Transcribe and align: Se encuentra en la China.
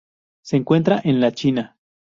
Se 0.41 0.57
encuentra 0.57 0.99
en 1.03 1.21
la 1.21 1.31
China. 1.31 1.77